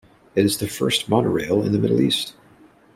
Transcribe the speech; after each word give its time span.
It 0.33 0.43
is 0.45 0.57
the 0.57 0.67
first 0.67 1.09
monorail 1.09 1.61
in 1.61 1.73
the 1.73 1.77
Middle 1.77 2.01
East. 2.01 2.33